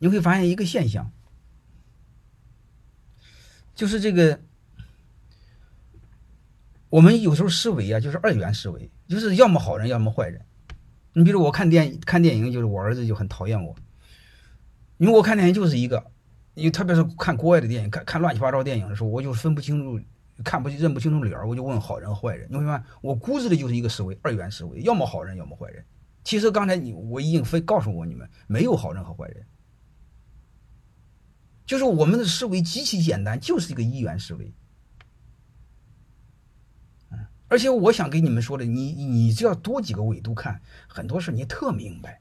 [0.00, 1.12] 你会发现一个现象，
[3.74, 4.40] 就是这个
[6.88, 10.40] 我们有时候思维啊，就是二元思维，就是要么好人，要么坏人。
[11.12, 13.76] 你比如我看电看电影，就是我儿子就很讨厌我，
[14.96, 16.10] 因为我看电影就是一个，
[16.54, 20.02] 因为特别是看国外的电影，看看乱七八糟电影的时候，我就分不清楚，
[20.42, 22.48] 看不认不清楚脸儿，我就问好人坏人。
[22.50, 25.84] 你会发现，我估计的就是一个思维，二元思维，要么好人，要么坏人。
[26.24, 29.44] 其实刚才你我已经非告诉过你们，没有好人和坏人，
[31.70, 34.52] 就是我们的思维极其简单，就是一个一元思维。
[37.46, 42.19] 而且我想给你们说的，你你只要多几个维度看，很多事你特明白。